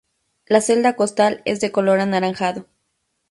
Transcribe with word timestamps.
La 0.47 0.61
celda 0.61 0.95
costal 0.95 1.43
es 1.45 1.59
de 1.61 1.71
color 1.71 1.99
anaranjado. 1.99 2.65